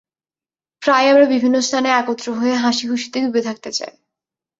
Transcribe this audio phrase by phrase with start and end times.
[0.81, 3.93] প্রায়ই আমরা বিভিন্ন স্থানে একত্র হয়ে হাসি খুশিতে ডুবে থাকতে চাই।